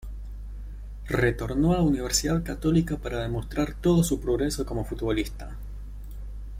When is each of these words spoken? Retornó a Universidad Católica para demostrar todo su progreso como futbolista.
Retornó 1.05 1.75
a 1.75 1.83
Universidad 1.83 2.41
Católica 2.41 2.97
para 2.97 3.21
demostrar 3.21 3.75
todo 3.75 4.03
su 4.03 4.19
progreso 4.19 4.65
como 4.65 4.83
futbolista. 4.83 5.55